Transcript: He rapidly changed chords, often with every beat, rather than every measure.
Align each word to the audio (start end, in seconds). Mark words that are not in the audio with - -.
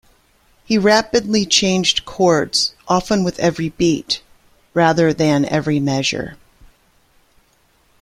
He 0.65 0.79
rapidly 0.79 1.45
changed 1.45 2.05
chords, 2.05 2.73
often 2.87 3.23
with 3.23 3.37
every 3.37 3.69
beat, 3.69 4.23
rather 4.73 5.13
than 5.13 5.45
every 5.45 5.79
measure. 5.79 6.37